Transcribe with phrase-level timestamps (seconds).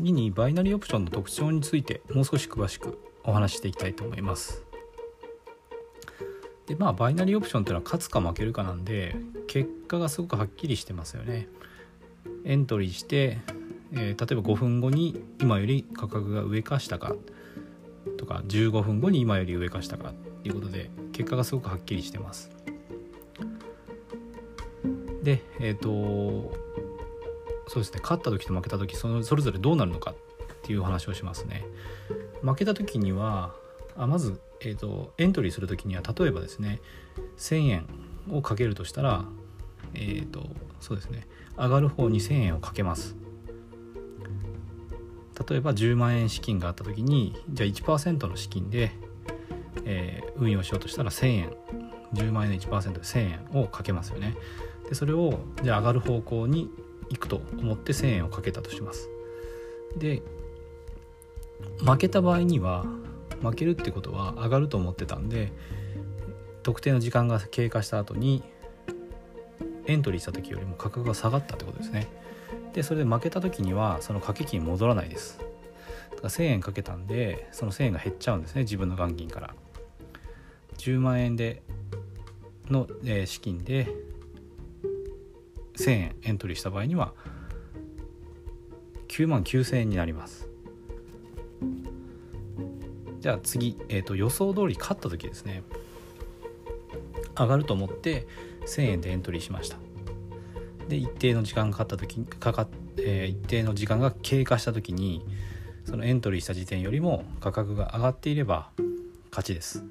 [0.00, 4.64] 次にバイナリーオプションの特徴についてもう少し詳しくお話していきたいと思います。
[6.66, 9.14] でまあバイナリーオプションっていうのは勝つか負けるかなんで
[9.46, 11.48] 結果がすごくはっきりしてますよね。
[12.46, 13.40] エントリーして、
[13.92, 17.14] えー、例えば5分後に今より価格が上か下か
[18.16, 22.50] とか15分後に今より上か下かっていうことで結果がすごくはっきりしてます。
[25.22, 26.69] でえっ、ー、と
[27.70, 28.00] そうですね。
[28.02, 30.14] 勝った時と負けた時そのそれぞれどうなるのかっ
[30.62, 31.64] ていう話をしますね。
[32.42, 33.54] 負けた時には
[33.96, 36.80] あまず、えーと、エントリーする時には例えばですね
[37.38, 37.86] 1000円
[38.28, 39.24] をかけるとしたら
[39.94, 40.48] えっ、ー、と
[40.80, 43.14] そうですね上がる方に1000円をかけます。
[45.48, 48.90] 例えば10万円資金があった時にじゃあ1%の資金で、
[49.84, 51.52] えー、運用しようとしたら1000円。
[52.14, 54.34] 10万円の1%で1000円をかけますよね。
[54.88, 56.68] でそれをじゃあ上がる方向に
[57.10, 59.08] 行くと思って1000円をかけたとします。
[59.96, 60.22] で
[61.84, 62.84] 負けた場合には
[63.42, 65.52] 負けるってことは上がると思ってたんで
[66.62, 68.42] 特定の時間が経過した後に
[69.86, 72.06] エントリーした時よりも価格が下がったってことですね。
[72.72, 75.38] でそれで負けた時にはその掛け金戻らないです。
[76.10, 79.54] だから1000円かけたんでその1000円が減っちゃうんですね自分の元金から。
[80.76, 81.62] 10万円で
[82.70, 83.92] の、え資金で
[85.80, 87.12] 1000円エントリーした場合には
[89.08, 90.48] 9万9000円になります。
[93.20, 95.62] じゃあ次、えーと、予想通り勝った時ですね。
[97.36, 98.26] 上がると思って
[98.66, 99.76] 1000円でエントリーしました。
[100.88, 105.24] で一定の時間がかかった時かか、えー、一定の時間が経過した時に
[105.84, 108.70] そのエントリーした時点よりも価格が上がっていれば
[109.30, 109.84] 勝ちです。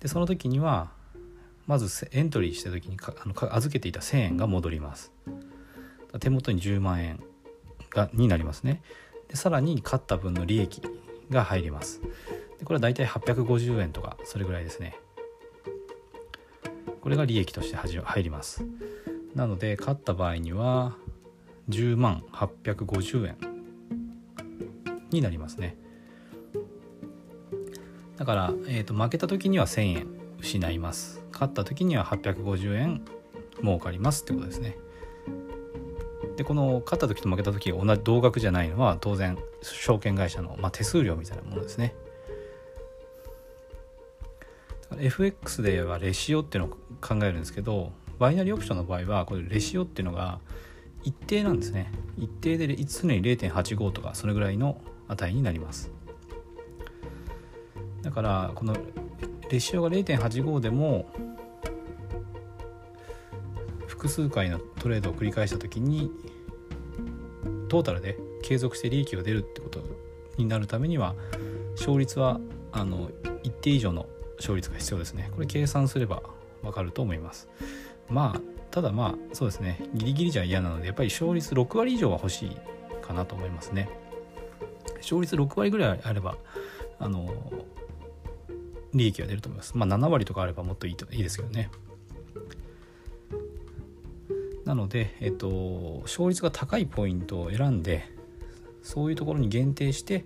[0.00, 0.90] でその時には
[1.66, 5.12] まずエントリーした時にあの預けていた1000円が戻ります。
[6.20, 7.22] 手元に10万円
[7.90, 8.82] がになりますね。
[9.28, 10.80] でさらに勝った分の利益
[11.30, 12.00] が入ります。
[12.58, 14.96] でこれはだいたい850円とかそれぐらいですね。
[17.00, 18.64] これが利益として入ります。
[19.34, 20.96] なので勝った場合には
[21.68, 23.36] 10万850円
[25.10, 25.76] になりますね。
[28.16, 30.15] だから、えーと、負けた時には1000円。
[30.38, 31.22] 失います。
[31.32, 33.04] 勝った時には850円
[33.60, 34.76] 儲かりますってことですね。
[36.36, 41.94] でこの勝った時と負けた時が同じ同額じゃないのは当然証券会社の、まあ、手数料みたいなものですね。
[44.98, 50.40] FX ではレシオっていうのを考えるんですけどバイナリーオプションの場合はこれレシオっていうのが
[51.02, 51.92] 一定なんですね。
[52.16, 55.90] 一定で常に0.85とかそれぐらいの値になります。
[58.02, 58.76] だからこの
[59.50, 61.06] レシオが0.85でも
[63.86, 66.10] 複数回のトレードを繰り返した時に
[67.68, 69.80] トータルで継続して利益が出るってこと
[70.36, 71.14] になるためには
[71.76, 72.40] 勝率は
[72.72, 73.10] あの
[73.42, 74.06] 一定以上の
[74.36, 75.30] 勝率が必要ですね。
[75.34, 76.22] これ計算すれば
[76.62, 77.48] わかると思います。
[78.08, 78.40] まあ
[78.70, 79.88] ただまあそうですね。
[79.94, 82.56] ギリギリじゃ嫌なのでやっぱり勝率6割以上は欲しい
[83.00, 83.88] かなと思いますね。
[84.96, 86.36] 勝率6割ぐらいあれば
[86.98, 87.34] あの
[88.96, 91.70] 利益が出ると思いますまあ7割とかあればもっといいといいですけどね
[94.64, 98.04] なので、えっと、勝率が高いポイントを選んで
[98.82, 100.24] そういうところに限定して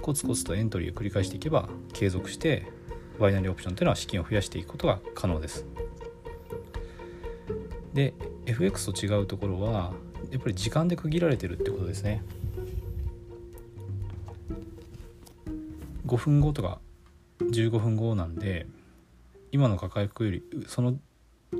[0.00, 2.66] コツコツとエントリーを繰り返していけば継続して
[3.18, 5.66] バイナリーオプションというのは資金を増やしていくことが可能です。
[7.92, 8.14] で
[8.46, 9.92] FX と違うところは
[10.30, 12.22] やっぱり時間で区切られてるってことですね。
[16.06, 16.80] 5分後とか
[17.52, 18.66] 15分後なんで
[19.52, 20.96] 今の価格よりその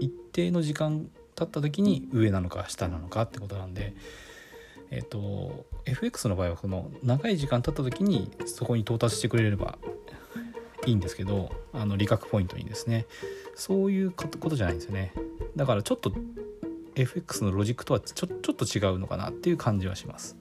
[0.01, 3.95] 一定の時間経った時に上なのか下なのかってことなんで
[4.91, 9.79] えっ、と FX の場合はこの長い時間経った時にそこに到達してくれれば
[10.87, 13.07] いいんですけどあの利確ポイントにですね。
[13.55, 15.13] そういうことじゃないんですよね。
[15.57, 16.13] だからちょっと
[16.95, 20.37] FX のロジックとはちょちょっと違うのかなっていう感じはします。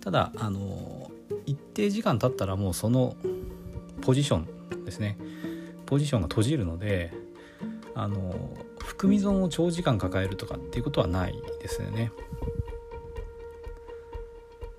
[0.00, 0.91] ただあの
[1.46, 3.16] 一定時間経ったらもうその
[4.00, 5.18] ポジションですね。
[5.86, 7.12] ポジションが閉じるので
[7.94, 8.34] あの
[8.78, 12.12] 含み損を長時間抱えるとかっていうことはないですよね。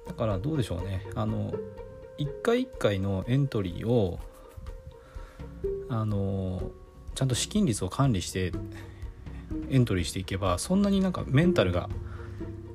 [0.07, 1.05] だからどうでしょうね。
[1.15, 1.53] あの
[2.17, 4.19] 一回一回のエントリーを
[5.89, 6.71] あの
[7.15, 8.51] ちゃんと資金率を管理して
[9.69, 11.89] エントリーしていけばそんなになんかメンタルが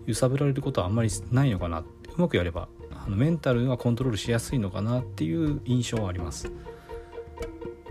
[0.06, 1.84] 揺さぶられることはあんまりないのかなう
[2.16, 2.68] まくやれば
[3.08, 6.52] あのメンタルがコントロールしやすいのかなっていう印象はあります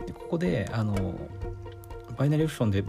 [0.06, 1.16] でここであの
[2.16, 2.84] バイナリーオプションで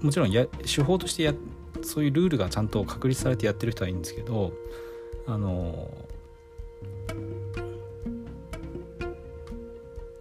[0.00, 1.34] もちろんや手法としてや
[1.82, 4.52] そういうルールがちゃんと確立されてやってる人はいいんですけど
[5.28, 5.88] あの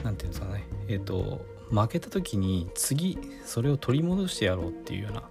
[0.03, 5.23] なんていうんですかねえっ、ー、と負けた時に次それを取り戻してやろうっていうような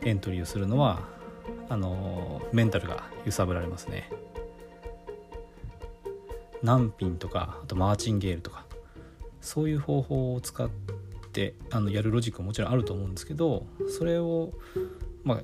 [0.00, 1.06] エントリーをするのは
[1.68, 4.10] あのメンタルが揺さぶられますね。
[6.62, 8.64] 何ピンとかあとマーチンゲールとか
[9.40, 10.68] そういう方法を使っ
[11.32, 14.52] てあのやるロジックももちろんあると思うんですけどそれを、
[15.22, 15.42] まあ、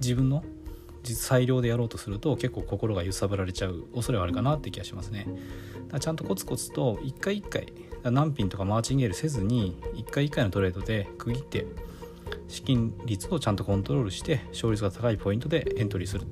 [0.00, 0.44] 自分の
[1.04, 5.26] 裁量でやろうとすると結構心が揺さぶられちゃう恐れはあるかなって気がしますね。
[6.00, 7.72] ちゃんとコツコツと一回一回
[8.02, 11.66] 何ピンとかマーチンゲールせずに一回一回のトレードで区切って
[12.46, 16.26] 資金率をちゃんとコントロールして勝率が高いポイントでエントリーする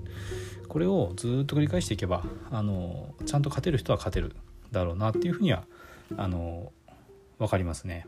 [0.66, 4.36] これをずっと繰り返していけばあのちゃんと勝てる人は勝てる
[4.72, 5.64] だろうなっていうふうには
[6.16, 6.72] あの
[7.38, 8.06] 分かりますね。